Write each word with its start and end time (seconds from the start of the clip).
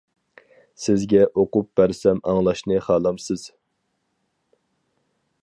سىزگە 0.85 1.19
ئوقۇپ 1.41 1.69
بەرسەم 1.81 2.23
ئاڭلاشنى 2.31 2.81
خالامسىز. 2.87 3.45